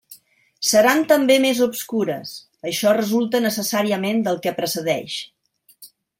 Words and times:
Seran 0.69 1.03
també 1.11 1.35
més 1.43 1.61
obscures; 1.65 2.31
això 2.71 2.95
resulta 3.01 3.43
necessàriament 3.45 4.25
del 4.29 4.41
que 4.47 4.55
precedeix. 4.63 5.21